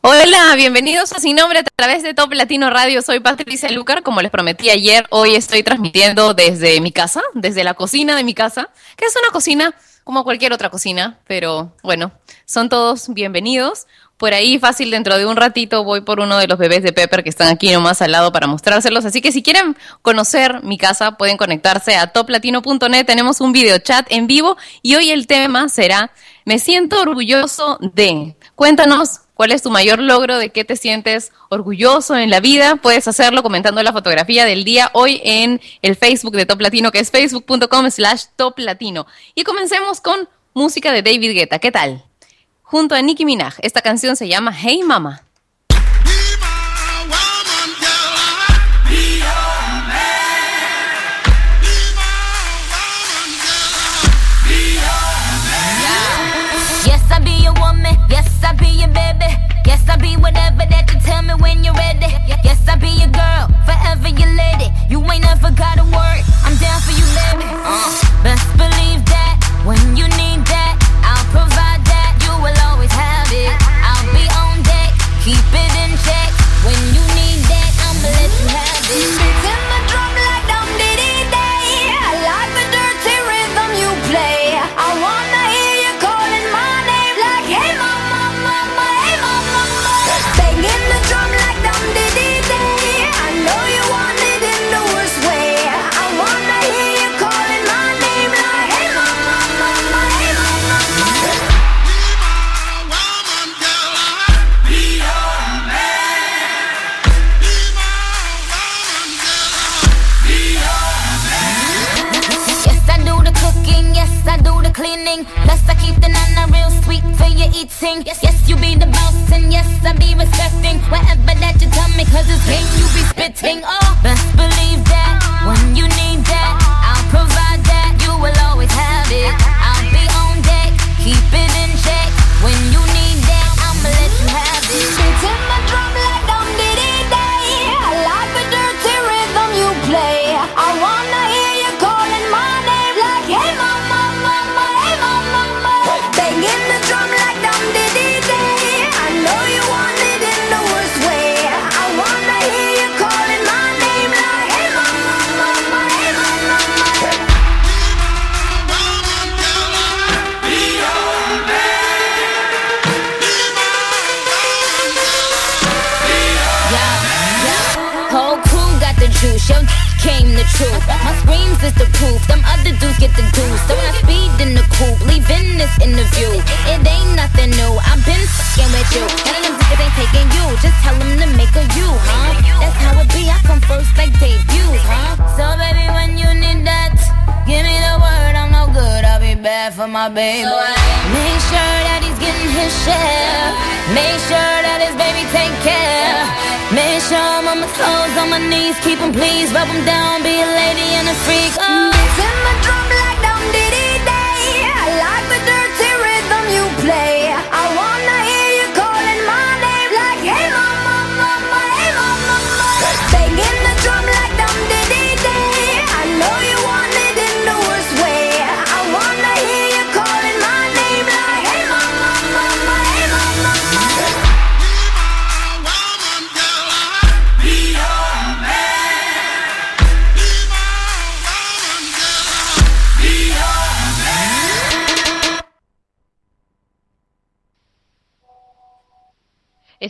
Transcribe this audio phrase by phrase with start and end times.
[0.00, 3.02] Hola, bienvenidos a Sin Nombre a través de Top Latino Radio.
[3.02, 7.74] Soy Patricia Lucar, como les prometí ayer, hoy estoy transmitiendo desde mi casa, desde la
[7.74, 9.74] cocina de mi casa, que es una cocina
[10.04, 12.12] como cualquier otra cocina, pero bueno,
[12.46, 13.88] son todos bienvenidos.
[14.18, 17.24] Por ahí, fácil, dentro de un ratito voy por uno de los bebés de Pepper
[17.24, 19.04] que están aquí nomás al lado para mostrárselos.
[19.04, 23.04] Así que si quieren conocer mi casa, pueden conectarse a toplatino.net.
[23.04, 26.12] Tenemos un video chat en vivo y hoy el tema será
[26.44, 28.34] Me siento orgulloso de.
[28.54, 32.76] Cuéntanos cuál es tu mayor logro, de qué te sientes orgulloso en la vida.
[32.76, 36.98] Puedes hacerlo comentando la fotografía del día hoy en el Facebook de Top Latino, que
[36.98, 39.06] es facebook.com slash Top Latino.
[39.34, 41.58] Y comencemos con música de David Guetta.
[41.58, 42.04] ¿Qué tal?
[42.68, 43.54] junto a Nicki Minaj.
[43.62, 45.22] Esta canción se llama Hey Mama.
[56.84, 57.96] Yes, I be your woman.
[58.08, 59.07] Yes, I be your baby.
[59.68, 62.08] Yes, I'll be whatever that you tell me when you're ready.
[62.40, 64.72] Yes, I'll be your girl, forever your lady.
[64.88, 66.24] You ain't never gotta work.
[66.48, 67.44] I'm down for you, baby.
[67.68, 67.92] Uh,
[68.24, 69.36] best believe that
[69.68, 70.57] when you need that,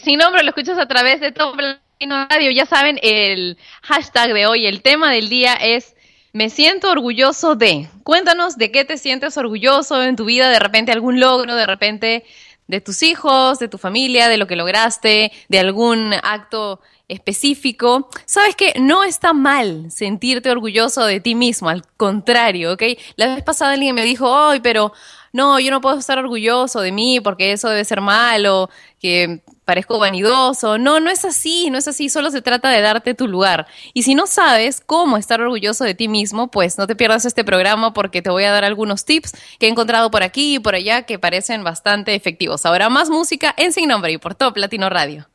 [0.09, 2.51] Sin nombre lo escuchas a través de Top Latino Radio.
[2.51, 5.95] Ya saben, el hashtag de hoy, el tema del día es
[6.33, 7.91] Me siento orgulloso de.
[8.05, 12.25] Cuéntanos de qué te sientes orgulloso en tu vida, de repente algún logro, de repente
[12.69, 18.09] de tus hijos, de tu familia, de lo que lograste, de algún acto específico.
[18.25, 22.83] Sabes que no está mal sentirte orgulloso de ti mismo, al contrario, ¿ok?
[23.17, 24.95] La vez pasada alguien me dijo, ay, pero
[25.35, 28.71] no, yo no puedo estar orgulloso de mí porque eso debe ser malo,
[29.01, 30.79] que parezco vanidoso.
[30.79, 33.67] No, no es así, no es así, solo se trata de darte tu lugar.
[33.93, 37.45] Y si no sabes cómo estar orgulloso de ti mismo, pues no te pierdas este
[37.45, 40.75] programa porque te voy a dar algunos tips que he encontrado por aquí y por
[40.75, 42.65] allá que parecen bastante efectivos.
[42.65, 45.29] Ahora más música en Sin Nombre y por Top Latino Radio.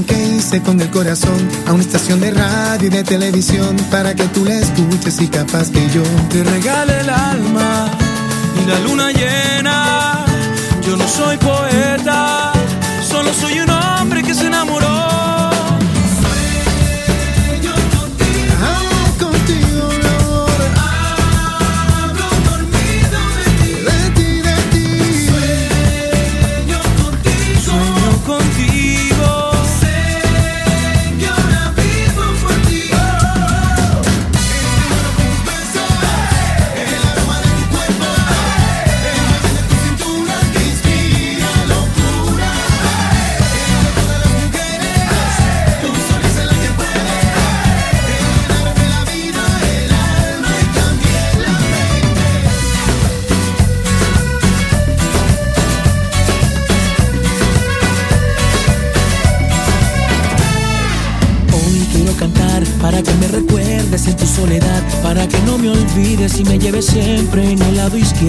[0.00, 4.24] Que hice con el corazón a una estación de radio y de televisión para que
[4.28, 7.90] tú la escuches y capaz que yo te regale el alma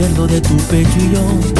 [0.04, 1.53] izquierdo de tu pecho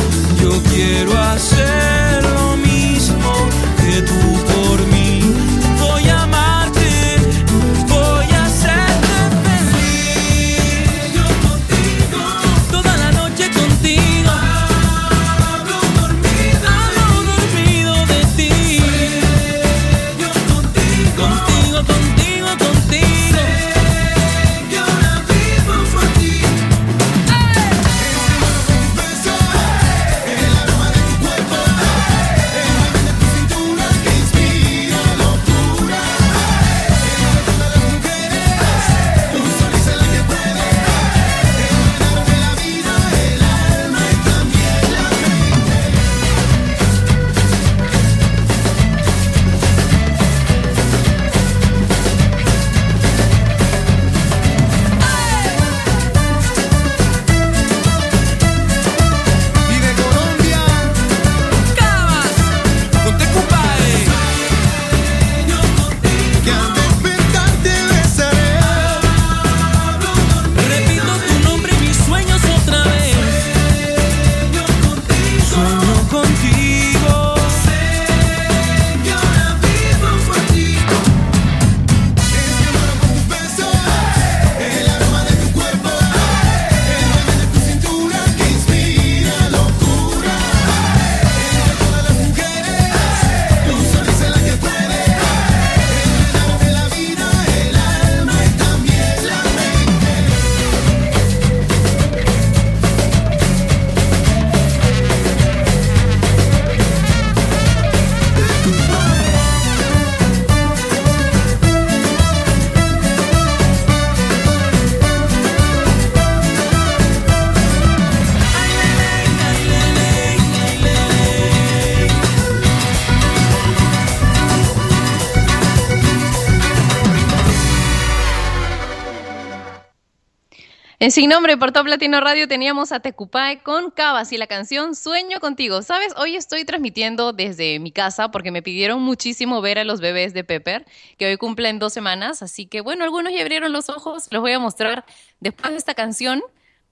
[131.04, 134.96] En Sin Nombre por Top Latino Radio teníamos a Tecupae con Cabas y la canción
[134.96, 135.82] Sueño Contigo.
[135.82, 136.14] ¿Sabes?
[136.16, 140.46] Hoy estoy transmitiendo desde mi casa porque me pidieron muchísimo ver a los bebés de
[140.46, 140.86] Pepper,
[141.18, 142.42] que hoy cumplen dos semanas.
[142.42, 144.30] Así que, bueno, algunos ya abrieron los ojos.
[144.32, 145.04] Los voy a mostrar
[145.42, 146.42] después de esta canción.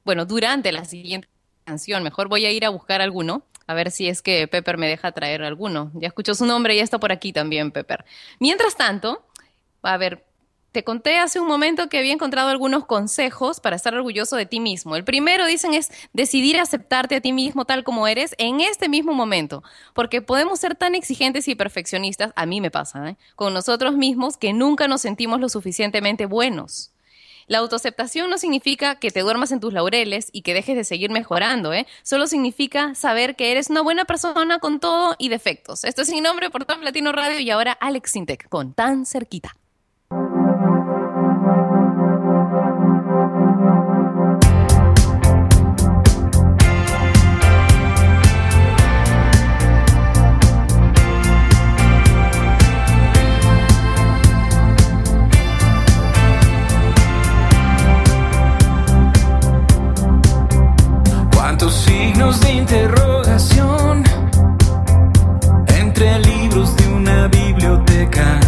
[0.04, 1.30] Bueno, durante la siguiente
[1.64, 2.04] canción.
[2.04, 3.44] Mejor voy a ir a buscar alguno.
[3.66, 5.90] A ver si es que Pepper me deja traer alguno.
[5.94, 8.04] Ya escuchó su nombre y ya está por aquí también, Pepper.
[8.40, 9.26] Mientras tanto,
[9.84, 10.26] a ver,
[10.72, 14.60] te conté hace un momento que había encontrado algunos consejos para estar orgulloso de ti
[14.60, 14.96] mismo.
[14.96, 19.14] El primero, dicen, es decidir aceptarte a ti mismo tal como eres en este mismo
[19.14, 19.64] momento,
[19.94, 23.18] porque podemos ser tan exigentes y perfeccionistas, a mí me pasa, ¿eh?
[23.36, 26.92] con nosotros mismos que nunca nos sentimos lo suficientemente buenos.
[27.48, 31.10] La autoaceptación no significa que te duermas en tus laureles y que dejes de seguir
[31.10, 31.86] mejorando, ¿eh?
[32.02, 35.84] Solo significa saber que eres una buena persona con todo y defectos.
[35.84, 39.56] Esto es sin nombre por Top Latino Radio y ahora Alex Sintec con Tan Cerquita.
[62.40, 64.04] de interrogación
[65.68, 68.40] entre libros de una biblioteca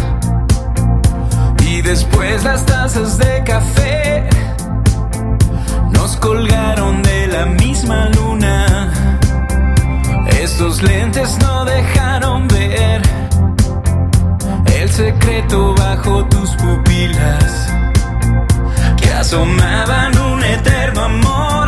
[1.66, 4.26] y después las tazas de café
[5.90, 8.90] nos colgaron de la misma luna.
[10.40, 13.02] Estos lentes no dejaron ver
[14.76, 17.68] el secreto bajo tus pupilas
[18.96, 21.63] que asomaban un eterno amor.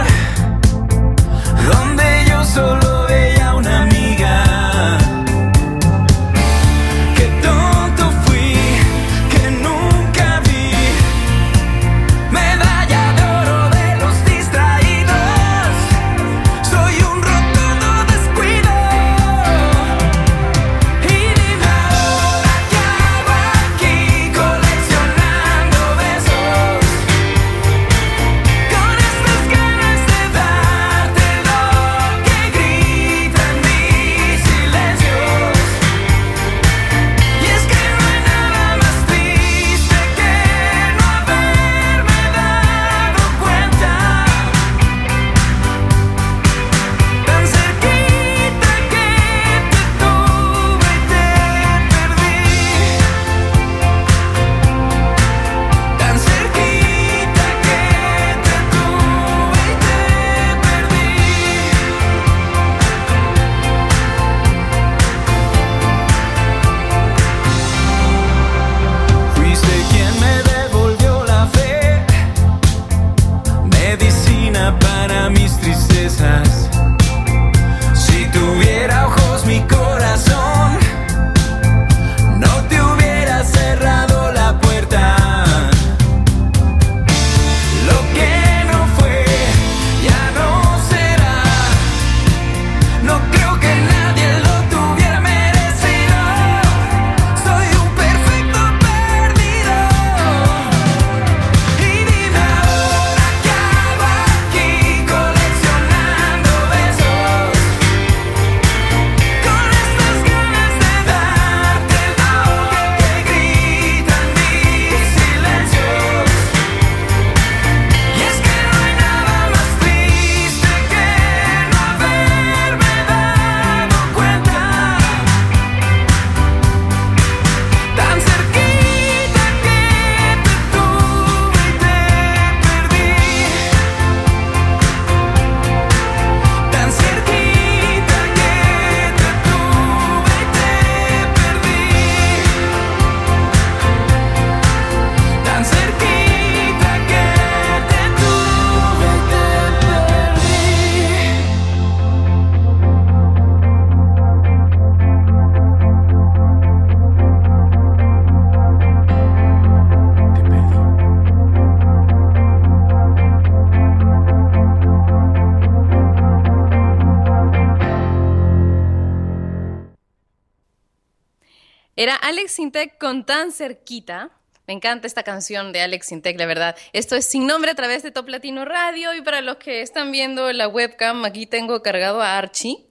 [171.97, 174.31] Era Alex Sintek con Tan Cerquita.
[174.67, 176.77] Me encanta esta canción de Alex Sintek, la verdad.
[176.93, 179.15] Esto es sin nombre a través de Top Latino Radio.
[179.15, 182.85] Y para los que están viendo la webcam, aquí tengo cargado a Archie.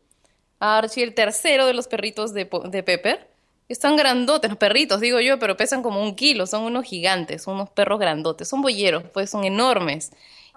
[0.59, 3.29] A Archie, el tercero de los perritos de, de Pepper.
[3.69, 6.47] Están grandotes, los perritos, digo yo, pero pesan como un kilo.
[6.47, 8.47] Son unos gigantes, unos perros grandotes.
[8.47, 10.11] Son bolleros, pues son enormes.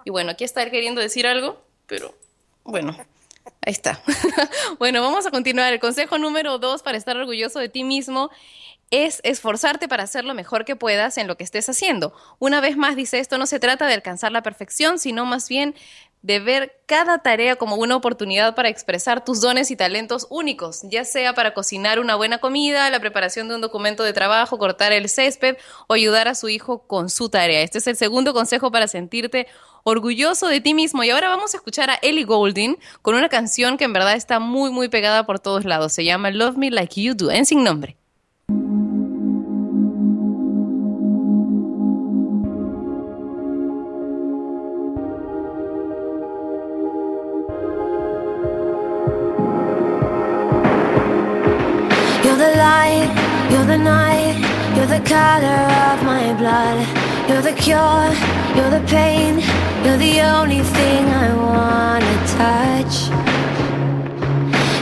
[0.05, 2.15] Y bueno, aquí está él queriendo decir algo, pero
[2.63, 2.97] bueno,
[3.69, 4.01] Ahí está.
[4.79, 5.71] bueno, vamos a continuar.
[5.71, 8.31] El consejo número dos para estar orgulloso de ti mismo
[8.89, 12.11] es esforzarte para hacer lo mejor que puedas en lo que estés haciendo.
[12.39, 15.75] Una vez más dice esto, no se trata de alcanzar la perfección, sino más bien
[16.21, 21.05] de ver cada tarea como una oportunidad para expresar tus dones y talentos únicos, ya
[21.05, 25.07] sea para cocinar una buena comida, la preparación de un documento de trabajo, cortar el
[25.07, 25.57] césped
[25.87, 27.61] o ayudar a su hijo con su tarea.
[27.61, 29.47] Este es el segundo consejo para sentirte
[29.83, 31.03] orgulloso de ti mismo.
[31.03, 34.39] Y ahora vamos a escuchar a Ellie Goulding con una canción que en verdad está
[34.39, 35.93] muy, muy pegada por todos lados.
[35.93, 37.97] Se llama Love Me Like You Do, en sin nombre.
[55.09, 56.77] Color of my blood.
[57.27, 58.09] You're the cure,
[58.55, 59.39] you're the pain,
[59.83, 62.95] you're the only thing I wanna touch.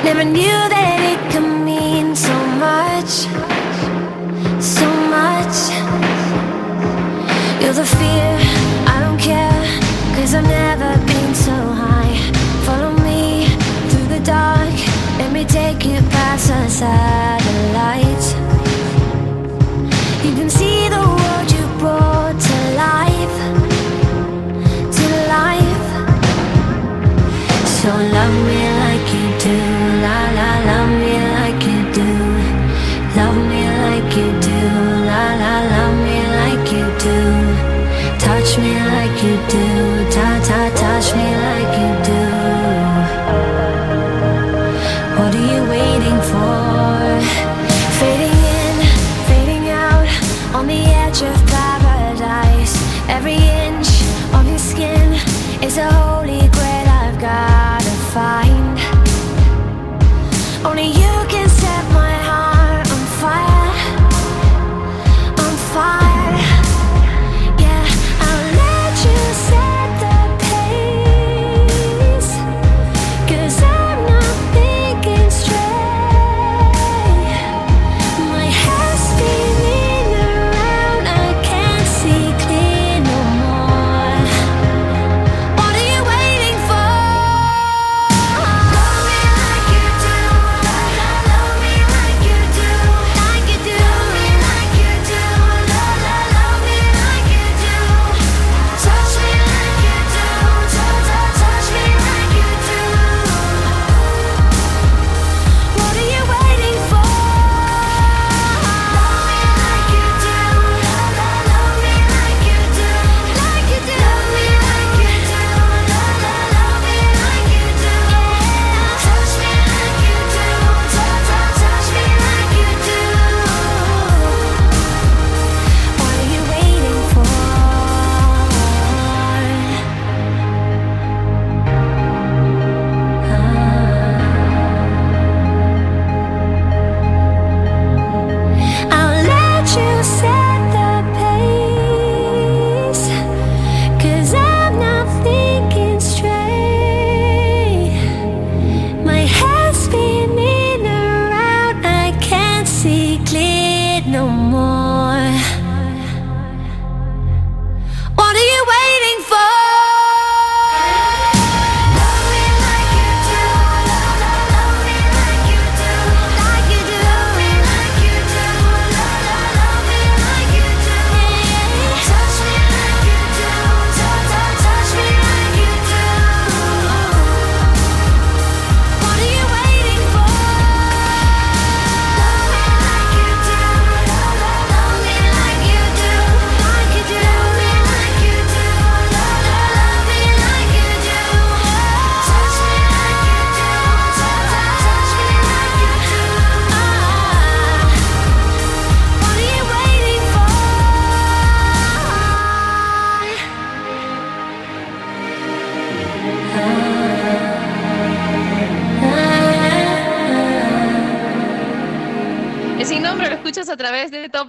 [0.03, 2.35] Never knew that it could mean so
[2.67, 3.11] much,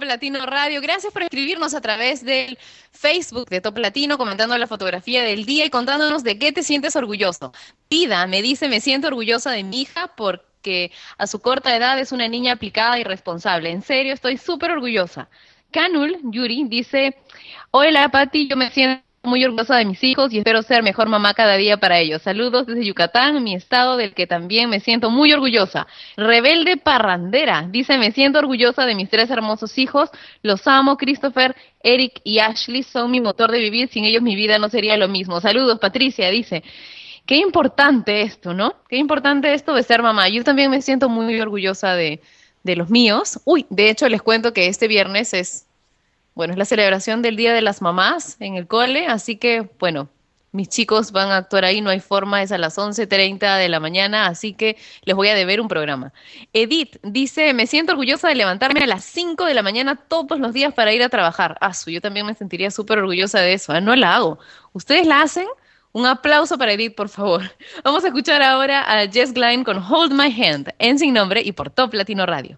[0.09, 0.81] Latino Radio.
[0.81, 2.57] Gracias por escribirnos a través del
[2.91, 6.95] Facebook de Top Latino, comentando la fotografía del día y contándonos de qué te sientes
[6.95, 7.53] orgulloso.
[7.87, 12.11] Pida me dice, me siento orgullosa de mi hija porque a su corta edad es
[12.11, 13.69] una niña aplicada y responsable.
[13.69, 15.29] En serio, estoy súper orgullosa.
[15.71, 17.15] Canul Yuri dice,
[17.71, 21.33] hola Pati, yo me siento muy orgullosa de mis hijos y espero ser mejor mamá
[21.33, 22.21] cada día para ellos.
[22.21, 25.87] Saludos desde Yucatán, mi estado del que también me siento muy orgullosa.
[26.15, 30.09] Rebelde Parrandera dice, me siento orgullosa de mis tres hermosos hijos.
[30.41, 33.89] Los amo, Christopher, Eric y Ashley son mi motor de vivir.
[33.89, 35.41] Sin ellos mi vida no sería lo mismo.
[35.41, 36.63] Saludos, Patricia, dice.
[37.25, 38.73] Qué importante esto, ¿no?
[38.89, 40.29] Qué importante esto de ser mamá.
[40.29, 42.21] Yo también me siento muy orgullosa de,
[42.63, 43.39] de los míos.
[43.45, 45.68] Uy, de hecho les cuento que este viernes es
[46.39, 50.07] bueno, es la celebración del Día de las Mamás en el cole, así que, bueno,
[50.53, 53.81] mis chicos van a actuar ahí, no hay forma, es a las 11.30 de la
[53.81, 56.13] mañana, así que les voy a deber un programa.
[56.53, 60.53] Edith dice, me siento orgullosa de levantarme a las 5 de la mañana todos los
[60.53, 61.57] días para ir a trabajar.
[61.59, 63.81] Ah, su, yo también me sentiría súper orgullosa de eso, ¿eh?
[63.81, 64.39] no la hago.
[64.71, 65.47] ¿Ustedes la hacen?
[65.91, 67.51] Un aplauso para Edith, por favor.
[67.83, 71.51] Vamos a escuchar ahora a Jess Glynn con Hold My Hand, en Sin Nombre y
[71.51, 72.57] por Top Latino Radio.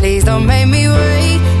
[0.00, 1.59] Please don't make me wait.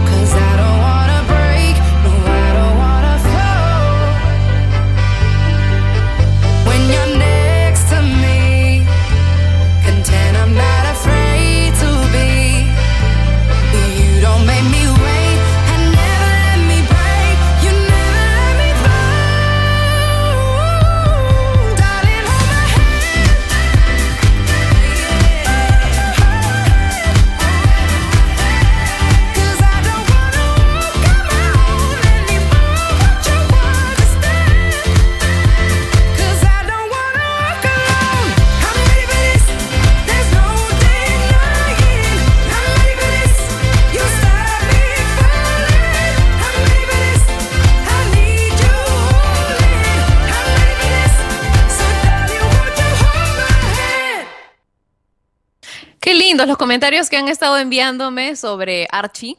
[56.60, 59.38] Comentarios que han estado enviándome sobre Archie,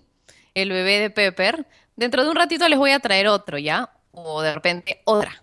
[0.55, 1.67] el bebé de Pepper.
[1.95, 3.91] Dentro de un ratito les voy a traer otro, ¿ya?
[4.11, 5.40] O de repente otra.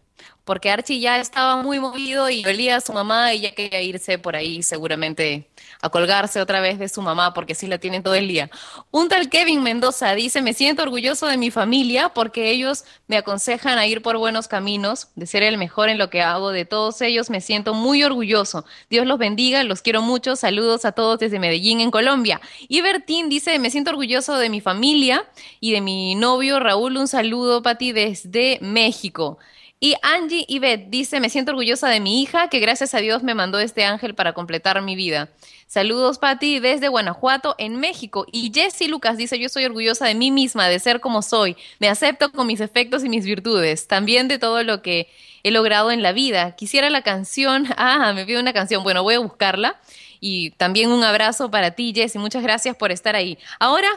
[0.48, 4.16] Porque Archie ya estaba muy movido y olía a su mamá y ya quería irse
[4.18, 5.46] por ahí seguramente
[5.82, 8.48] a colgarse otra vez de su mamá porque sí la tienen todo el día.
[8.90, 13.76] Un tal Kevin Mendoza dice, me siento orgulloso de mi familia porque ellos me aconsejan
[13.76, 16.50] a ir por buenos caminos, de ser el mejor en lo que hago.
[16.50, 18.64] De todos ellos me siento muy orgulloso.
[18.88, 20.34] Dios los bendiga, los quiero mucho.
[20.34, 22.40] Saludos a todos desde Medellín, en Colombia.
[22.68, 25.26] Y Bertín dice, me siento orgulloso de mi familia
[25.60, 26.96] y de mi novio Raúl.
[26.96, 29.38] Un saludo, Pati, desde México.
[29.80, 33.34] Y Angie Yvette dice, me siento orgullosa de mi hija, que gracias a Dios me
[33.34, 35.28] mandó este ángel para completar mi vida.
[35.68, 38.26] Saludos, Pati, desde Guanajuato, en México.
[38.32, 41.56] Y Jessie Lucas dice, yo soy orgullosa de mí misma, de ser como soy.
[41.78, 43.86] Me acepto con mis efectos y mis virtudes.
[43.86, 45.08] También de todo lo que
[45.44, 46.56] he logrado en la vida.
[46.56, 48.82] Quisiera la canción, ah, me pido una canción.
[48.82, 49.78] Bueno, voy a buscarla.
[50.20, 52.20] Y también un abrazo para ti, Jessie.
[52.20, 53.38] Muchas gracias por estar ahí.
[53.60, 53.88] Ahora...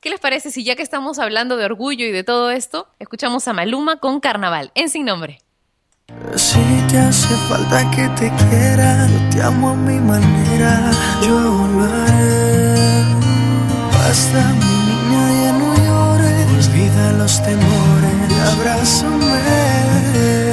[0.00, 3.48] ¿Qué les parece si ya que estamos hablando de orgullo y de todo esto, escuchamos
[3.48, 5.40] a Maluma con Carnaval, en Sin Nombre?
[6.36, 11.82] Si te hace falta que te quiera, yo te amo a mi manera, yo lo
[11.82, 13.02] haré.
[13.92, 20.47] Basta, mi niña, ya no llores, olvida los temores, abrázame.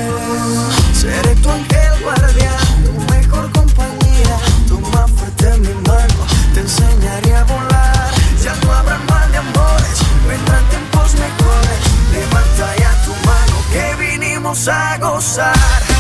[14.56, 15.95] Vinimos a gozar.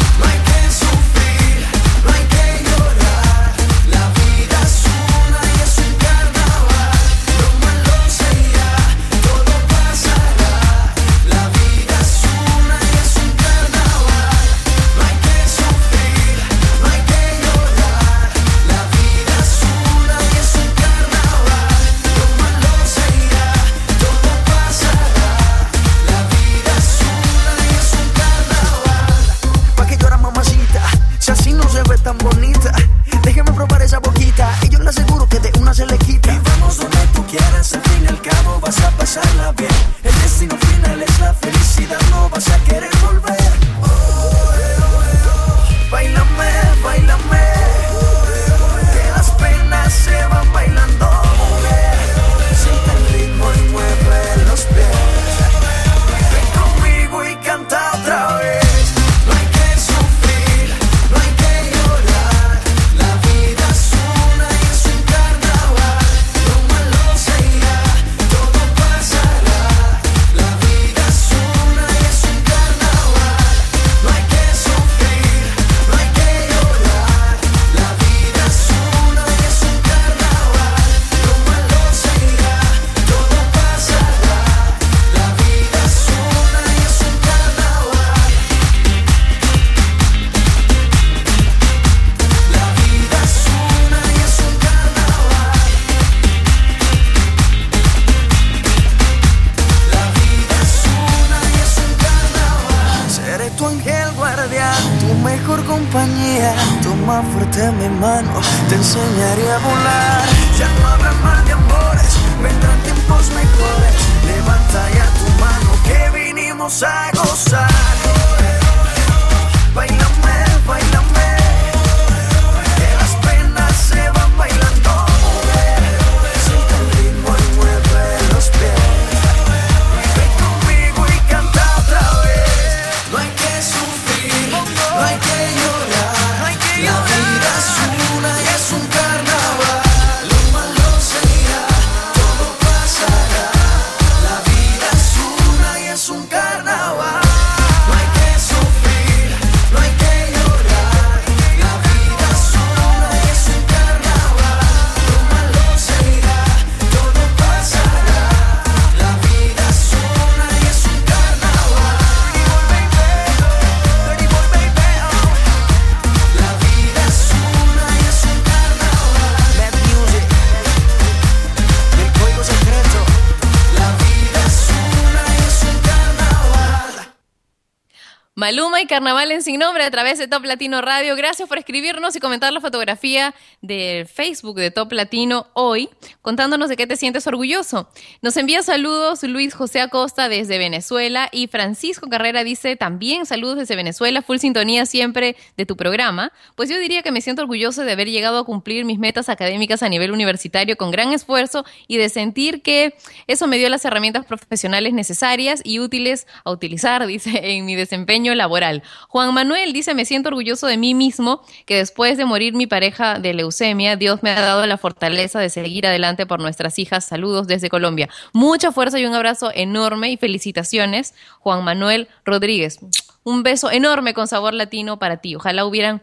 [178.37, 181.15] Maluma y Carnaval en Sin Nombre a través de Top Latino Radio.
[181.15, 185.87] Gracias por escribirnos y comentar la fotografía del Facebook de Top Latino hoy,
[186.21, 187.87] contándonos de qué te sientes orgulloso.
[188.21, 193.77] Nos envía saludos Luis José Acosta desde Venezuela y Francisco Carrera dice también saludos desde
[193.77, 196.33] Venezuela, full sintonía siempre de tu programa.
[196.55, 199.81] Pues yo diría que me siento orgulloso de haber llegado a cumplir mis metas académicas
[199.81, 202.95] a nivel universitario con gran esfuerzo y de sentir que
[203.27, 208.24] eso me dio las herramientas profesionales necesarias y útiles a utilizar, dice, en mi desempeño
[208.33, 208.81] laboral.
[209.09, 213.19] Juan Manuel dice, me siento orgulloso de mí mismo, que después de morir mi pareja
[213.19, 217.05] de leucemia, Dios me ha dado la fortaleza de seguir adelante por nuestras hijas.
[217.05, 218.09] Saludos desde Colombia.
[218.33, 222.79] Mucha fuerza y un abrazo enorme y felicitaciones, Juan Manuel Rodríguez.
[223.23, 225.35] Un beso enorme con sabor latino para ti.
[225.35, 226.01] Ojalá hubieran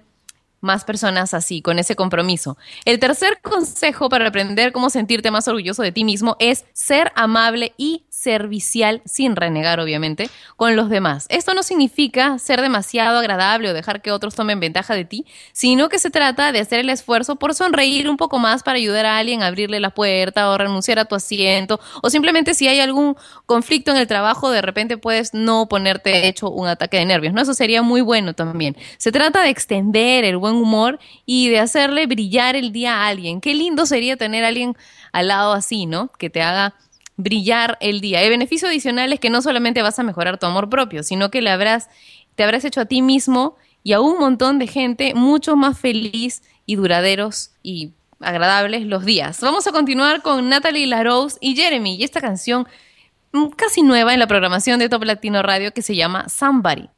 [0.63, 2.57] más personas así, con ese compromiso.
[2.87, 7.75] El tercer consejo para aprender cómo sentirte más orgulloso de ti mismo es ser amable
[7.77, 11.27] y servicial, sin renegar obviamente, con los demás.
[11.29, 15.89] Esto no significa ser demasiado agradable o dejar que otros tomen ventaja de ti, sino
[15.89, 19.19] que se trata de hacer el esfuerzo por sonreír un poco más para ayudar a
[19.19, 23.17] alguien a abrirle la puerta o renunciar a tu asiento, o simplemente si hay algún
[23.47, 27.43] conflicto en el trabajo, de repente puedes no ponerte hecho un ataque de nervios, ¿no?
[27.43, 28.77] Eso sería muy bueno también.
[28.99, 33.41] Se trata de extender el buen humor y de hacerle brillar el día a alguien.
[33.41, 34.77] Qué lindo sería tener a alguien
[35.13, 36.09] al lado así, ¿no?
[36.13, 36.75] Que te haga
[37.17, 38.23] brillar el día.
[38.23, 41.43] El beneficio adicional es que no solamente vas a mejorar tu amor propio, sino que
[41.43, 41.89] le habrás,
[42.35, 46.43] te habrás hecho a ti mismo y a un montón de gente mucho más feliz
[46.67, 49.41] y duraderos y agradables los días.
[49.41, 52.67] Vamos a continuar con Natalie LaRose y Jeremy y esta canción
[53.33, 56.89] mm, casi nueva en la programación de Top Latino Radio que se llama Somebody.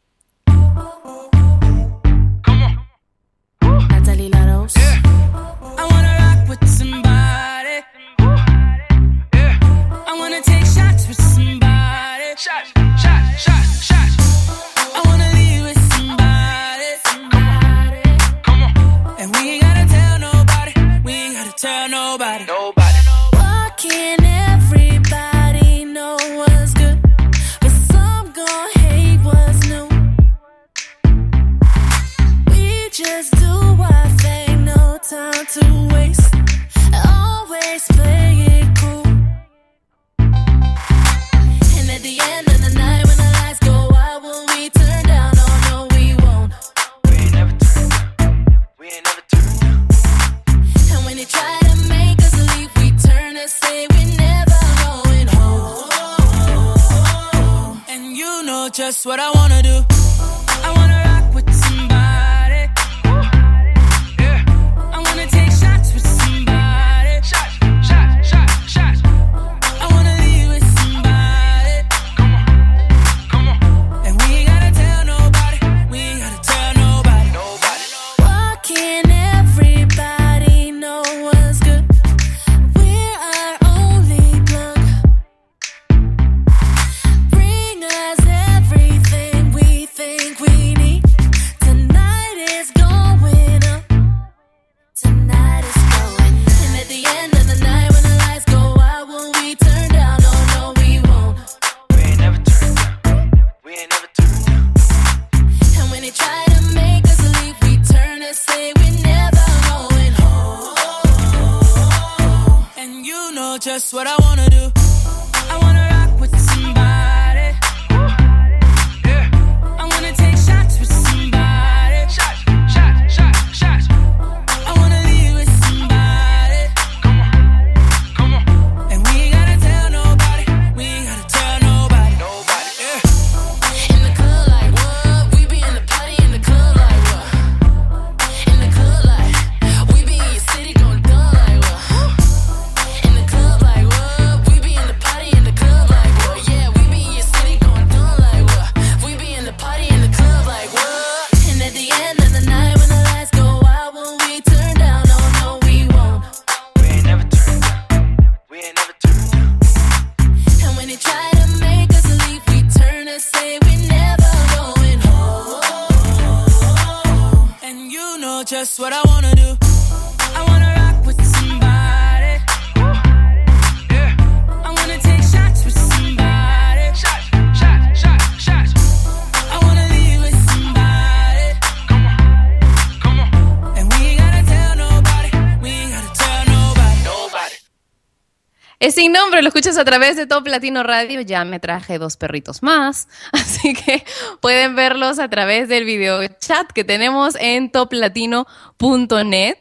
[189.45, 191.21] Lo escuchas a través de Top Latino Radio.
[191.21, 194.03] Ya me traje dos perritos más, así que
[194.41, 199.59] pueden verlos a través del video chat que tenemos en toplatino.net.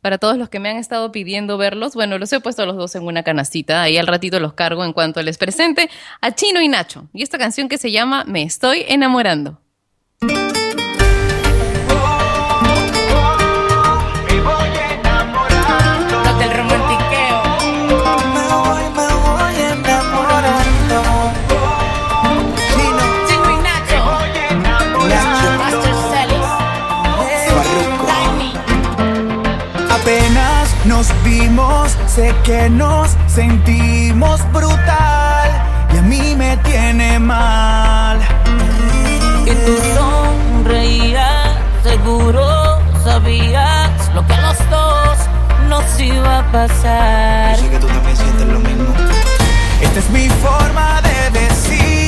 [0.00, 2.94] Para todos los que me han estado pidiendo verlos, bueno, los he puesto los dos
[2.94, 3.82] en una canastita.
[3.82, 7.08] Ahí al ratito los cargo en cuanto les presente a Chino y Nacho.
[7.12, 9.60] Y esta canción que se llama Me estoy enamorando.
[30.06, 35.50] Apenas nos vimos, sé que nos sentimos brutal
[35.92, 38.20] y a mí me tiene mal.
[39.44, 39.76] Y tú
[40.62, 45.18] sonreías, seguro sabías lo que a los dos
[45.68, 47.56] nos iba a pasar.
[47.56, 48.94] Yo sé que tú también sientes lo mismo.
[49.80, 52.05] Esta es mi forma de decirte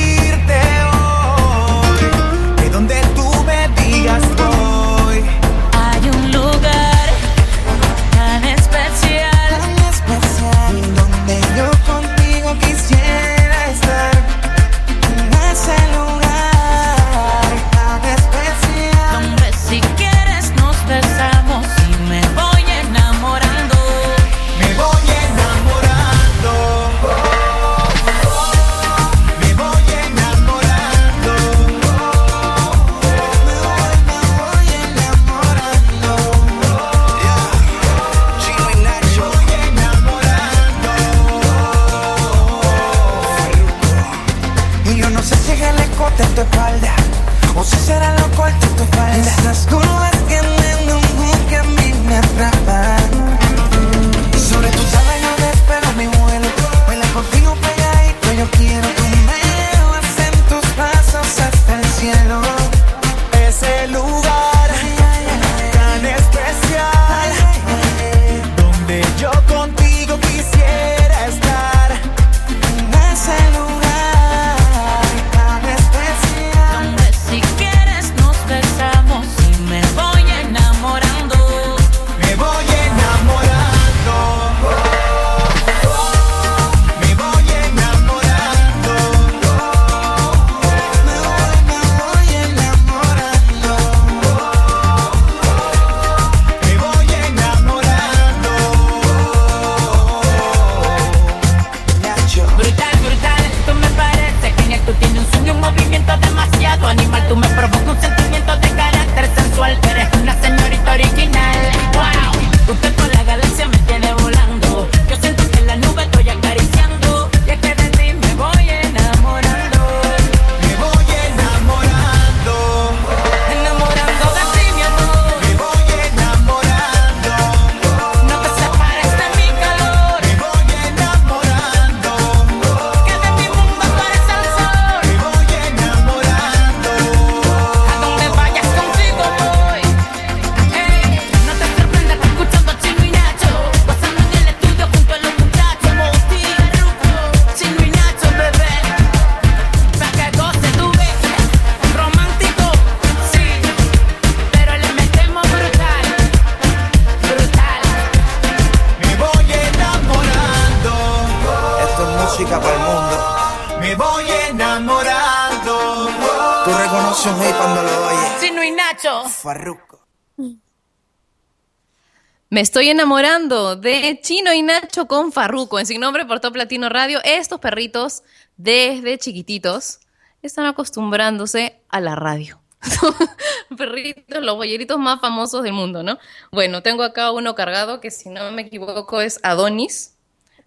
[172.59, 177.21] Estoy enamorando de Chino y Nacho con Farruco en Sin Nombre por Top Latino Radio.
[177.23, 178.21] Estos perritos,
[178.57, 180.01] desde chiquititos,
[180.41, 182.59] están acostumbrándose a la radio.
[183.77, 186.19] perritos, los boyeritos más famosos del mundo, ¿no?
[186.51, 190.17] Bueno, tengo acá uno cargado que si no me equivoco es Adonis.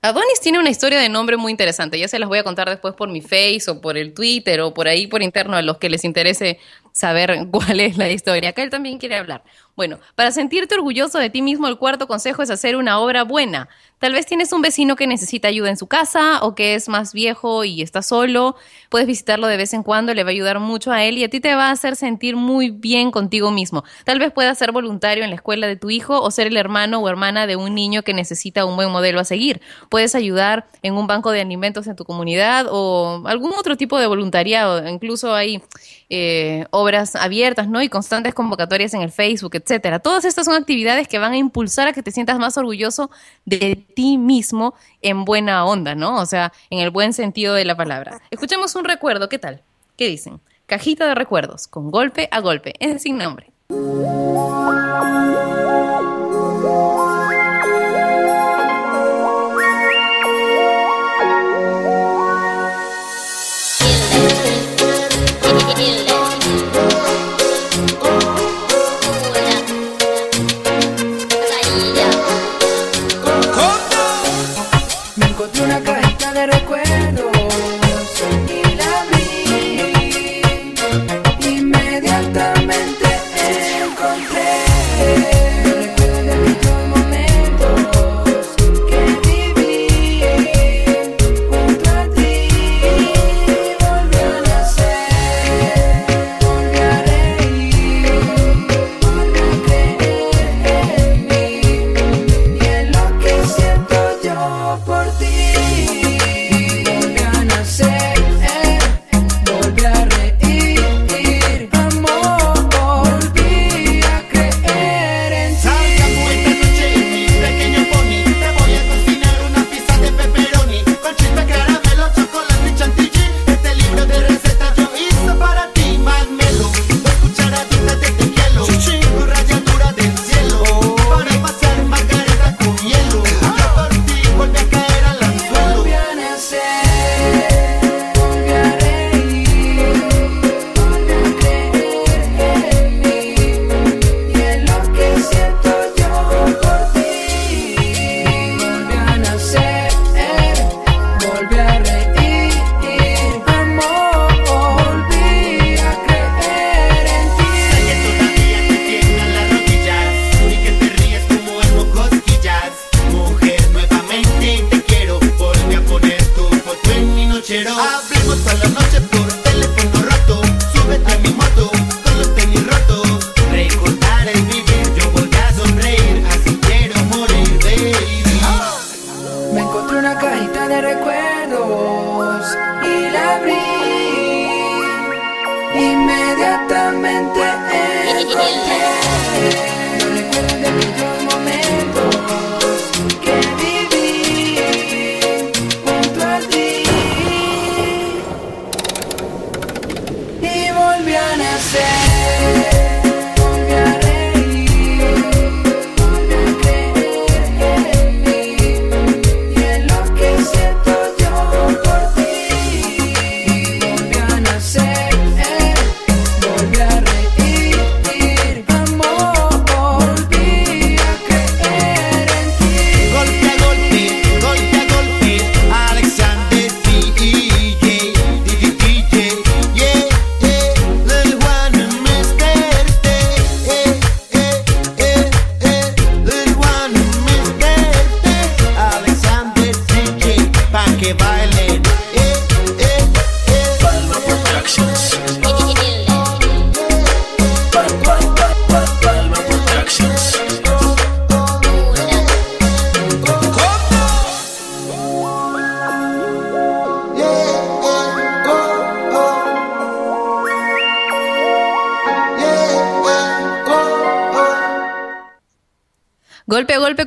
[0.00, 1.98] Adonis tiene una historia de nombre muy interesante.
[1.98, 4.72] Ya se las voy a contar después por mi Face o por el Twitter o
[4.72, 6.58] por ahí por interno a los que les interese
[6.92, 8.48] saber cuál es la historia.
[8.48, 9.44] Acá él también quiere hablar.
[9.74, 13.68] Bueno, para sentirte orgulloso de ti mismo, el cuarto consejo es hacer una obra buena.
[14.02, 17.12] Tal vez tienes un vecino que necesita ayuda en su casa o que es más
[17.12, 18.56] viejo y está solo.
[18.90, 21.30] Puedes visitarlo de vez en cuando, le va a ayudar mucho a él y a
[21.30, 23.84] ti te va a hacer sentir muy bien contigo mismo.
[24.04, 26.98] Tal vez puedas ser voluntario en la escuela de tu hijo o ser el hermano
[26.98, 29.60] o hermana de un niño que necesita un buen modelo a seguir.
[29.88, 34.08] Puedes ayudar en un banco de alimentos en tu comunidad o algún otro tipo de
[34.08, 34.86] voluntariado.
[34.88, 35.62] Incluso hay
[36.10, 37.80] eh, obras abiertas, ¿no?
[37.80, 40.00] Y constantes convocatorias en el Facebook, etcétera.
[40.00, 43.10] Todas estas son actividades que van a impulsar a que te sientas más orgulloso
[43.44, 46.20] de ti mismo en buena onda, ¿no?
[46.20, 48.20] O sea, en el buen sentido de la palabra.
[48.30, 49.62] Escuchemos un recuerdo, ¿qué tal?
[49.96, 50.40] ¿Qué dicen?
[50.66, 53.52] Cajita de recuerdos, con golpe a golpe, es sin nombre.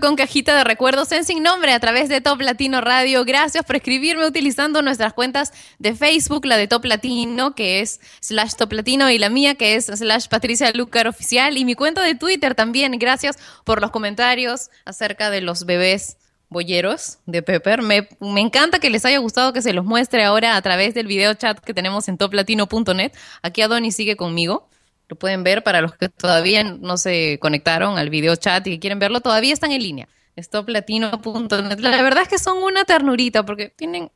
[0.01, 3.23] Con cajita de recuerdos en sin nombre a través de Top Latino Radio.
[3.23, 8.55] Gracias por escribirme utilizando nuestras cuentas de Facebook, la de Top Latino, que es slash
[8.55, 12.13] Top Latino, y la mía, que es slash Patricia Lucar Oficial, y mi cuenta de
[12.13, 12.91] Twitter también.
[12.99, 16.17] Gracias por los comentarios acerca de los bebés
[16.49, 17.81] bolleros de Pepper.
[17.81, 21.07] Me, me encanta que les haya gustado que se los muestre ahora a través del
[21.07, 23.13] video chat que tenemos en toplatino.net.
[23.41, 24.67] Aquí Adonis sigue conmigo.
[25.07, 28.79] Lo pueden ver para los que todavía no se conectaron al video chat y que
[28.79, 30.07] quieren verlo, todavía están en línea.
[30.37, 31.79] Stoplatino.net.
[31.79, 34.11] La verdad es que son una ternurita porque tienen,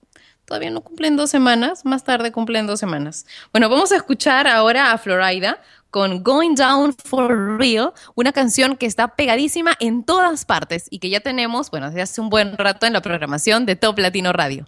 [0.45, 3.25] todavía no cumplen dos semanas, más tarde cumplen dos semanas.
[3.51, 5.61] Bueno, vamos a escuchar ahora a Florida
[5.91, 11.09] con Going Down for Real, una canción que está pegadísima en todas partes y que
[11.09, 14.67] ya tenemos, bueno, desde hace un buen rato en la programación de Top Latino Radio.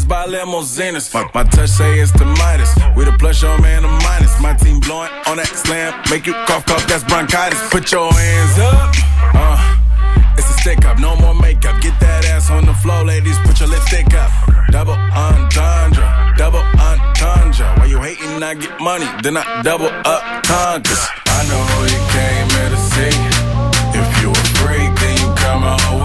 [0.00, 1.12] By limousines.
[1.12, 2.72] My, my touch say it's the Midas.
[2.96, 4.40] We the plus, your man, a minus.
[4.40, 5.92] My team blowing on that slam.
[6.10, 7.60] Make you cough, cough, that's bronchitis.
[7.70, 8.94] Put your hands up.
[9.34, 9.78] Uh.
[10.38, 11.80] It's a stick up, no more makeup.
[11.82, 13.36] Get that ass on the floor, ladies.
[13.44, 14.32] Put your lipstick up.
[14.70, 17.68] Double entendre, double entendre.
[17.76, 18.42] Why you hating?
[18.42, 21.04] I get money, then I double up conquers.
[21.26, 23.14] I know you came here to see.
[23.92, 26.01] If you a freak, then you come on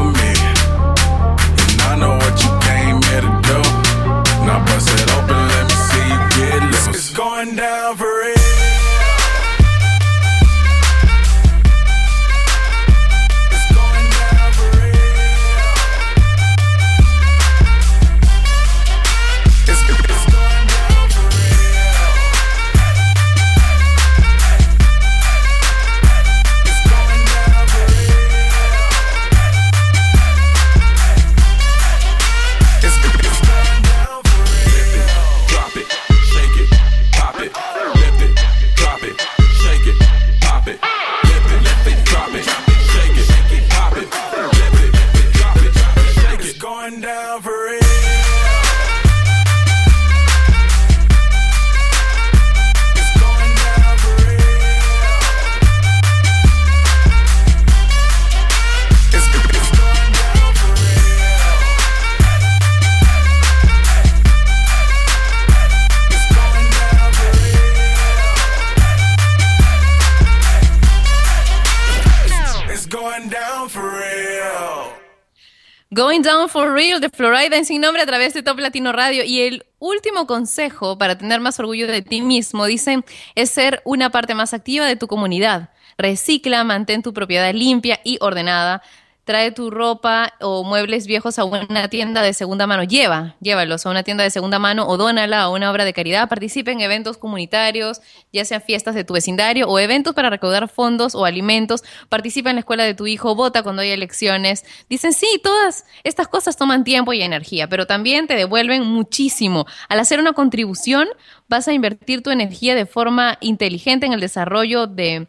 [76.78, 79.24] Real de Florida en Sin Nombre a través de Top Latino Radio.
[79.24, 83.04] Y el último consejo para tener más orgullo de ti mismo, dicen,
[83.34, 85.72] es ser una parte más activa de tu comunidad.
[85.98, 88.84] Recicla, mantén tu propiedad limpia y ordenada.
[89.28, 92.86] Trae tu ropa o muebles viejos a una tienda de segunda mano.
[92.86, 96.30] Lleva, llévalos a una tienda de segunda mano o dónala a una obra de caridad.
[96.30, 98.00] Participe en eventos comunitarios,
[98.32, 101.84] ya sean fiestas de tu vecindario o eventos para recaudar fondos o alimentos.
[102.08, 104.64] Participa en la escuela de tu hijo, vota cuando hay elecciones.
[104.90, 109.66] Dicen, sí, todas estas cosas toman tiempo y energía, pero también te devuelven muchísimo.
[109.90, 111.06] Al hacer una contribución,
[111.50, 115.28] vas a invertir tu energía de forma inteligente en el desarrollo de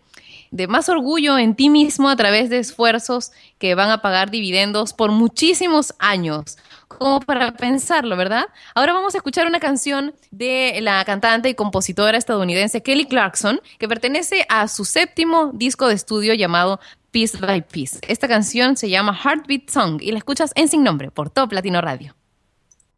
[0.50, 4.92] de más orgullo en ti mismo a través de esfuerzos que van a pagar dividendos
[4.92, 6.58] por muchísimos años.
[6.88, 8.46] Como para pensarlo, ¿verdad?
[8.74, 13.88] Ahora vamos a escuchar una canción de la cantante y compositora estadounidense Kelly Clarkson, que
[13.88, 16.80] pertenece a su séptimo disco de estudio llamado
[17.10, 17.98] Piece by Piece.
[18.08, 21.80] Esta canción se llama Heartbeat Song y la escuchas en Sin Nombre por Top Latino
[21.80, 22.14] Radio.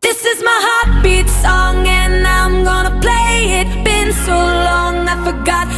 [0.01, 3.84] This is my heartbeat song and I'm gonna play it.
[3.84, 5.68] Been so long I forgot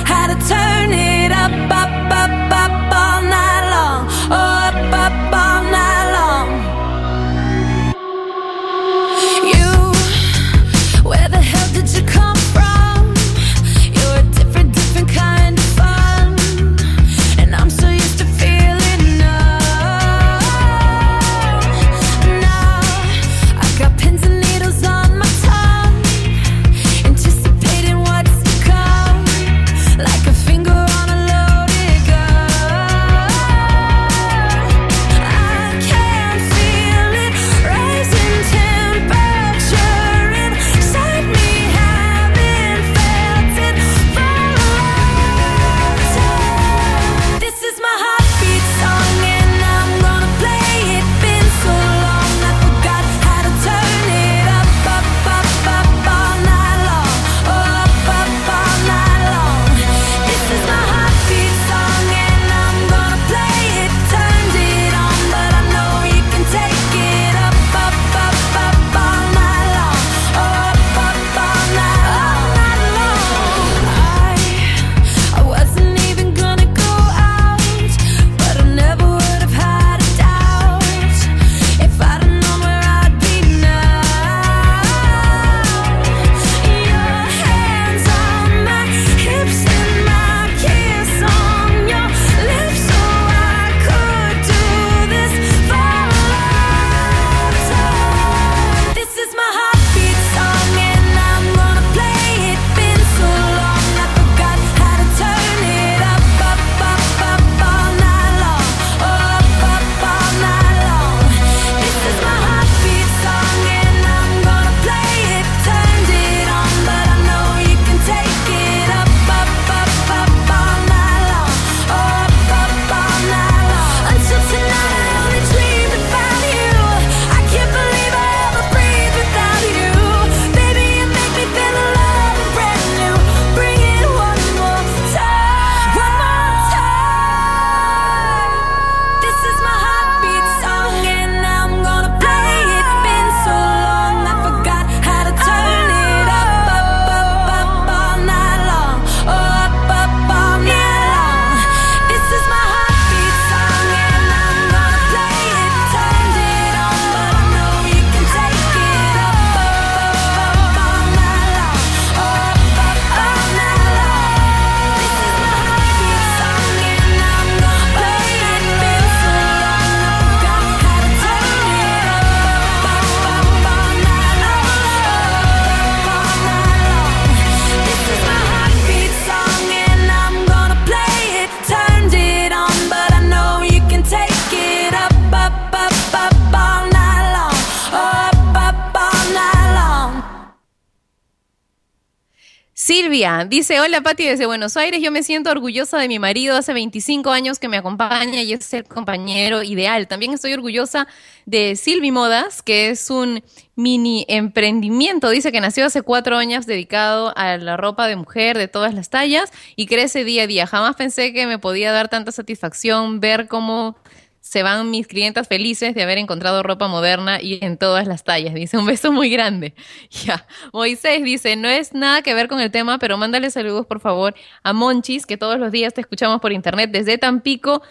[193.63, 197.31] dice, hola Pati desde Buenos Aires, yo me siento orgullosa de mi marido hace 25
[197.31, 200.09] años que me acompaña y es el compañero ideal.
[200.09, 201.07] También estoy orgullosa
[201.47, 203.41] de Silvi Modas, que es un
[203.77, 205.31] mini emprendimiento.
[205.31, 209.11] Dice que nació hace cuatro años dedicado a la ropa de mujer de todas las
[209.11, 210.67] tallas y crece día a día.
[210.67, 213.97] Jamás pensé que me podía dar tanta satisfacción ver cómo
[214.43, 218.53] se van mis clientas felices de haber encontrado ropa moderna y en todas las tallas.
[218.55, 219.73] Dice, un beso muy grande.
[220.11, 220.47] Ya.
[220.73, 224.35] Moisés dice, no es nada que ver con el tema, pero mándale saludos, por favor,
[224.63, 227.83] a Monchis, que todos los días te escuchamos por internet desde Tampico.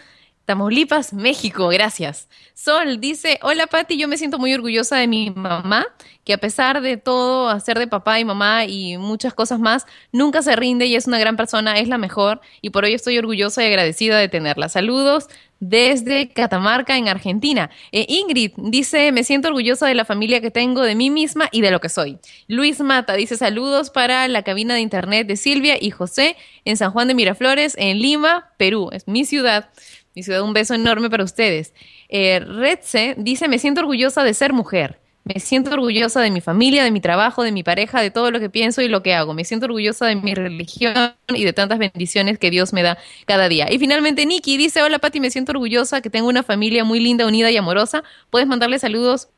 [0.44, 2.28] Tamaulipas, México, gracias.
[2.54, 5.86] Sol dice, hola Pati, yo me siento muy orgullosa de mi mamá,
[6.24, 10.42] que a pesar de todo, hacer de papá y mamá y muchas cosas más, nunca
[10.42, 13.62] se rinde y es una gran persona, es la mejor y por ello estoy orgullosa
[13.62, 14.68] y agradecida de tenerla.
[14.68, 15.28] Saludos
[15.64, 17.70] desde Catamarca, en Argentina.
[17.92, 21.60] Eh, Ingrid dice, me siento orgullosa de la familia que tengo, de mí misma y
[21.60, 22.18] de lo que soy.
[22.48, 26.90] Luis Mata dice, saludos para la cabina de internet de Silvia y José en San
[26.90, 28.90] Juan de Miraflores, en Lima, Perú.
[28.92, 29.70] Es mi ciudad.
[30.14, 31.72] Mi ciudad, un beso enorme para ustedes.
[32.08, 35.00] Eh, Redse dice, me siento orgullosa de ser mujer.
[35.24, 38.40] Me siento orgullosa de mi familia, de mi trabajo, de mi pareja, de todo lo
[38.40, 39.34] que pienso y lo que hago.
[39.34, 43.48] Me siento orgullosa de mi religión y de tantas bendiciones que Dios me da cada
[43.48, 43.72] día.
[43.72, 47.24] Y finalmente Nikki dice, hola Pati, me siento orgullosa que tengo una familia muy linda,
[47.24, 48.02] unida y amorosa.
[48.30, 49.28] Puedes mandarle saludos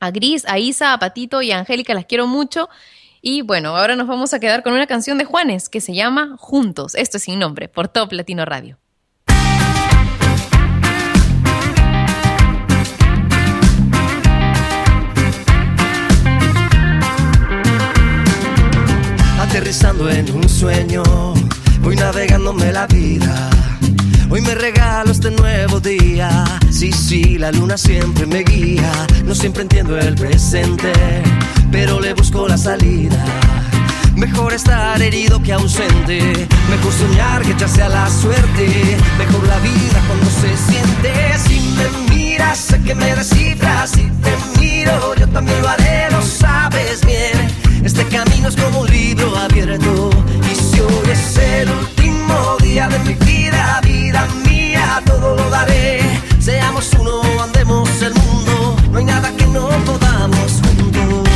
[0.00, 2.70] a Gris, a Isa, a Patito y a Angélica, las quiero mucho.
[3.20, 6.36] Y bueno, ahora nos vamos a quedar con una canción de Juanes que se llama
[6.38, 6.94] Juntos.
[6.94, 8.78] Esto es sin nombre, por Top Latino Radio.
[19.54, 21.04] Aterrizando en un sueño,
[21.80, 23.50] voy navegándome la vida.
[24.28, 26.44] Hoy me regalo este nuevo día.
[26.72, 28.90] Sí, sí, la luna siempre me guía.
[29.24, 30.92] No siempre entiendo el presente,
[31.70, 33.24] pero le busco la salida.
[34.16, 36.48] Mejor estar herido que ausente.
[36.68, 38.96] Mejor soñar que echarse a la suerte.
[39.18, 41.38] Mejor la vida cuando se siente.
[41.38, 43.90] Si me miras, sé que me descifras.
[43.90, 47.54] Si te miro, yo también lo haré, lo sabes bien.
[47.84, 48.88] Este camino es como un
[49.56, 56.00] Y si hoy es el último día de mi vida, vida mía, todo lo daré.
[56.40, 58.76] Seamos uno, andemos el mundo.
[58.90, 61.28] No hay nada que no podamos juntos.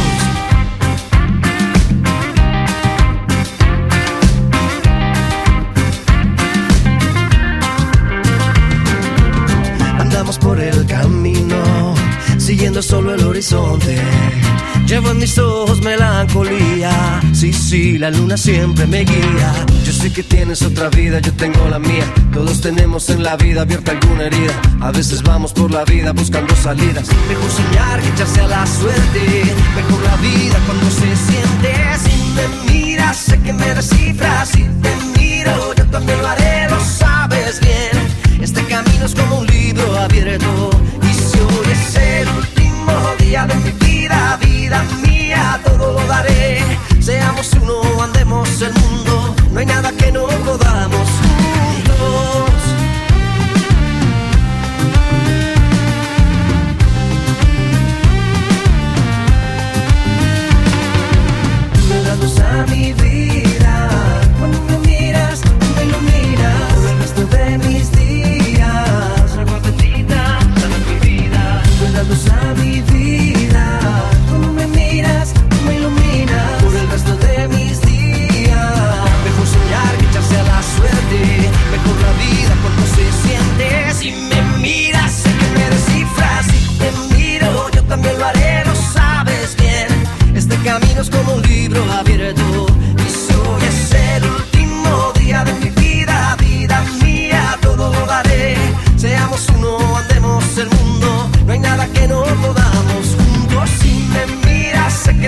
[10.00, 11.94] Andamos por el camino,
[12.36, 14.02] siguiendo solo el horizonte.
[14.86, 17.20] Llevo en mis ojos melancolía.
[17.32, 19.52] Sí, sí, la luna siempre me guía.
[19.84, 22.04] Yo sé que tienes otra vida, yo tengo la mía.
[22.32, 24.52] Todos tenemos en la vida abierta alguna herida.
[24.80, 27.08] A veces vamos por la vida buscando salidas.
[27.28, 29.54] Mejor soñar que echarse a la suerte.
[29.76, 31.74] Mejor la vida cuando se siente.
[32.02, 34.48] Si me miras, sé que me descifras.
[34.48, 38.42] Si te miro, yo también lo haré, lo sabes bien.
[38.42, 40.70] Este camino es como un libro abierto.
[41.02, 44.38] Y si hoy es el último día de mi vida,
[44.68, 46.62] vida mía, todo lo daré.
[47.00, 49.34] Seamos uno, andemos el mundo.
[49.50, 51.07] No hay nada que no podamos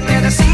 [0.01, 0.50] que te decía.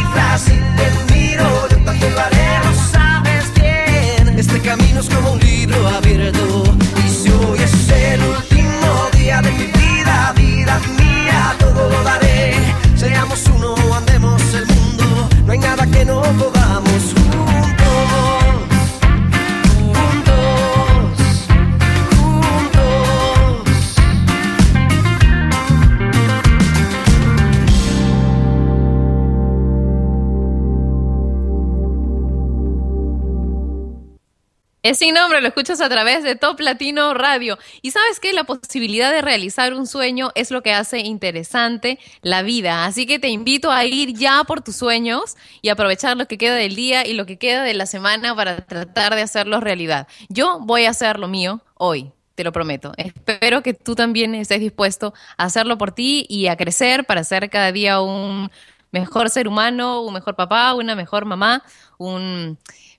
[34.87, 37.59] Es sin nombre, lo escuchas a través de Top Latino Radio.
[37.83, 42.43] Y sabes que la posibilidad de realizar un sueño es lo que hace interesante la
[42.43, 42.85] vida.
[42.85, 46.55] Así que te invito a ir ya por tus sueños y aprovechar lo que queda
[46.55, 50.07] del día y lo que queda de la semana para tratar de hacerlos realidad.
[50.29, 52.13] Yo voy a hacer lo mío hoy.
[52.37, 52.93] Te lo prometo.
[52.97, 57.51] Espero que tú también estés dispuesto a hacerlo por ti y a crecer para ser
[57.51, 58.53] cada día un
[58.93, 61.65] mejor ser humano, un mejor papá, una mejor mamá,
[61.99, 62.57] un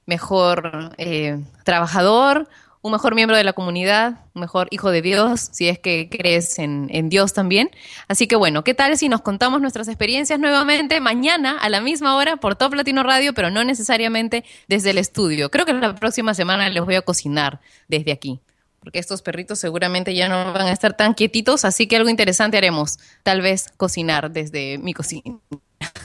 [0.07, 2.47] mejor eh, trabajador,
[2.81, 6.57] un mejor miembro de la comunidad, un mejor hijo de Dios, si es que crees
[6.57, 7.69] en, en, Dios también.
[8.07, 12.15] Así que bueno, ¿qué tal si nos contamos nuestras experiencias nuevamente mañana a la misma
[12.15, 15.51] hora por Top Latino Radio, pero no necesariamente desde el estudio?
[15.51, 18.39] Creo que la próxima semana les voy a cocinar desde aquí.
[18.87, 22.55] Porque estos perritos seguramente ya no van a estar tan quietitos, así que algo interesante
[22.55, 22.99] haremos.
[23.21, 25.39] Tal vez cocinar desde mi cocina.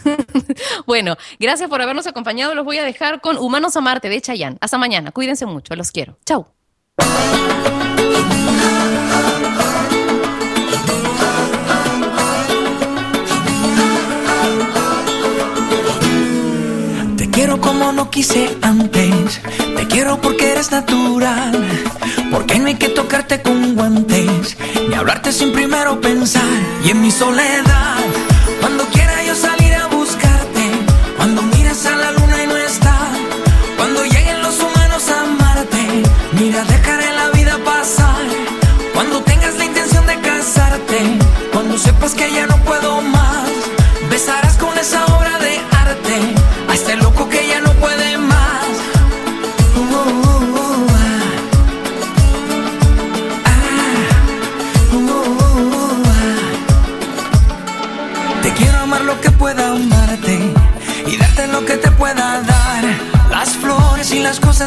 [0.84, 2.56] bueno, gracias por habernos acompañado.
[2.56, 4.58] Los voy a dejar con Humanos a Marte de Chayanne.
[4.60, 5.12] Hasta mañana.
[5.12, 5.76] Cuídense mucho.
[5.76, 6.18] Los quiero.
[6.26, 6.48] Chau.
[17.42, 19.40] Quiero como no quise antes.
[19.76, 21.50] Te quiero porque eres natural.
[22.30, 24.56] Porque no hay que tocarte con guantes.
[24.88, 26.52] Ni hablarte sin primero pensar.
[26.84, 27.96] Y en mi soledad,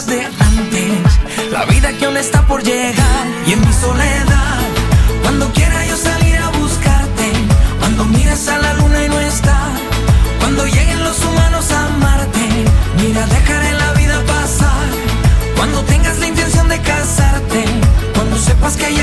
[0.04, 3.26] de antes, la vida que aún está por llegar.
[3.48, 4.60] Y en mi soledad,
[5.24, 7.32] cuando quiera yo salir a buscarte,
[7.80, 9.58] cuando mires a la luna y no está,
[10.40, 12.46] cuando lleguen los humanos a amarte,
[12.98, 14.86] mira, dejaré la vida pasar.
[15.56, 17.64] Cuando tengas la intención de casarte,
[18.16, 18.95] cuando sepas que ya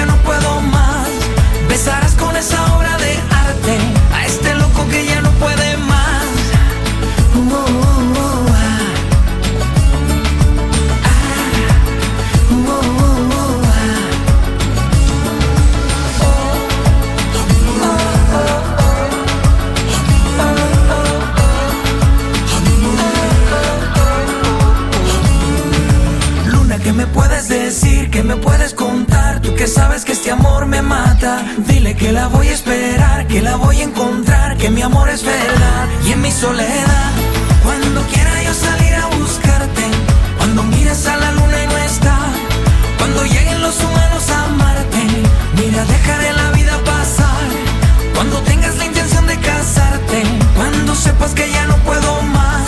[29.62, 29.62] contar?
[29.62, 31.44] Tú que sabes que este amor me mata.
[31.68, 35.22] Dile que la voy a esperar, que la voy a encontrar, que mi amor es
[35.22, 35.88] verdad.
[36.04, 37.10] Y en mi soledad,
[37.64, 39.84] cuando quiera yo salir a buscarte,
[40.38, 42.18] cuando mires a la luna y no está,
[42.98, 45.02] cuando lleguen los humanos a amarte,
[45.56, 47.46] mira, dejaré la vida pasar.
[48.14, 50.22] Cuando tengas la intención de casarte,
[50.56, 52.66] cuando sepas que ya no puedo más,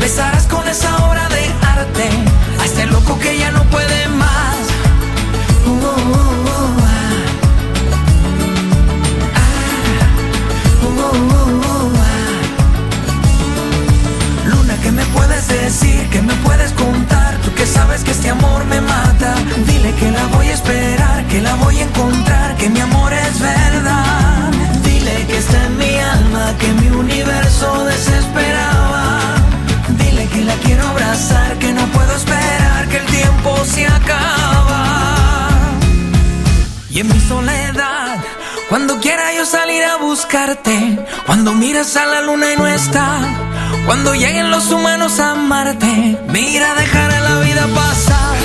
[0.00, 1.44] besarás con esa obra de
[1.76, 2.21] arte
[41.26, 43.18] cuando miras a la luna y no está,
[43.84, 48.36] cuando lleguen los humanos a amarte, mira, dejaré la vida pasar.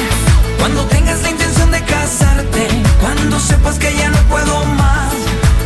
[0.60, 2.68] Cuando tengas la intención de casarte,
[3.00, 5.14] cuando sepas que ya no puedo más,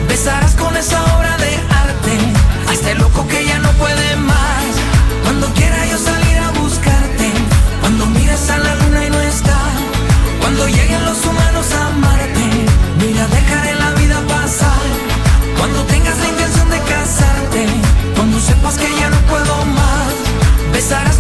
[0.08, 2.70] besarás con esa obra de arte.
[2.70, 4.41] A este loco que ya no puede más.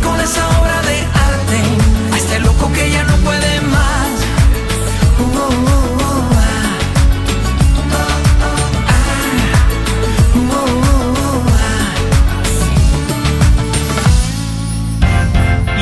[0.03, 4.09] Con esa obra de arte este loco que ya no puede más.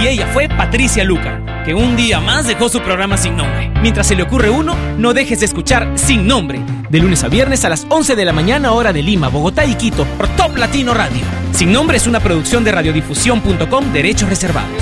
[0.02, 3.72] Y ella fue Patricia Luca, que un día más dejó su programa sin nombre.
[3.82, 7.66] Mientras se le ocurre uno, no dejes de escuchar Sin Nombre, de lunes a viernes
[7.66, 10.94] a las 11 de la mañana hora de Lima, Bogotá y Quito, por Top Latino
[10.94, 11.39] Radio.
[11.60, 14.82] Sin Nombre es una producción de radiodifusión.com, derechos reservados.